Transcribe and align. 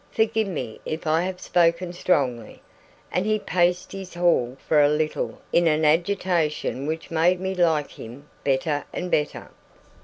Forgive 0.09 0.47
me 0.47 0.81
if 0.83 1.05
I 1.05 1.21
have 1.21 1.39
spoken 1.39 1.93
strongly;" 1.93 2.63
and 3.11 3.23
he 3.27 3.37
paced 3.37 3.91
his 3.91 4.15
hall 4.15 4.57
for 4.67 4.81
a 4.81 4.89
little 4.89 5.39
in 5.53 5.67
an 5.67 5.85
agitation 5.85 6.87
which 6.87 7.11
made 7.11 7.39
me 7.39 7.53
like 7.53 7.91
him 7.91 8.27
better 8.43 8.83
and 8.91 9.11
better. 9.11 9.51